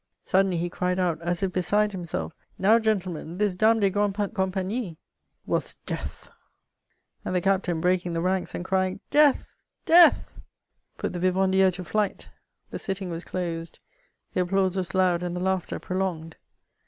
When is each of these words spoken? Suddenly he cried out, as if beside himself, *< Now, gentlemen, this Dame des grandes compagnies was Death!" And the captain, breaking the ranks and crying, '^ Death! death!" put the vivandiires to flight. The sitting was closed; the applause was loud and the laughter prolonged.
Suddenly 0.23 0.57
he 0.57 0.67
cried 0.67 0.97
out, 0.97 1.21
as 1.21 1.43
if 1.43 1.53
beside 1.53 1.91
himself, 1.91 2.33
*< 2.47 2.57
Now, 2.57 2.79
gentlemen, 2.79 3.37
this 3.37 3.53
Dame 3.53 3.79
des 3.79 3.91
grandes 3.91 4.33
compagnies 4.33 4.95
was 5.45 5.75
Death!" 5.85 6.27
And 7.23 7.35
the 7.35 7.39
captain, 7.41 7.79
breaking 7.79 8.13
the 8.13 8.19
ranks 8.21 8.55
and 8.55 8.65
crying, 8.65 8.95
'^ 8.95 8.99
Death! 9.11 9.63
death!" 9.85 10.33
put 10.97 11.13
the 11.13 11.19
vivandiires 11.19 11.73
to 11.75 11.83
flight. 11.83 12.31
The 12.71 12.79
sitting 12.79 13.11
was 13.11 13.23
closed; 13.23 13.77
the 14.33 14.41
applause 14.41 14.75
was 14.75 14.95
loud 14.95 15.21
and 15.21 15.35
the 15.35 15.39
laughter 15.39 15.77
prolonged. 15.77 16.37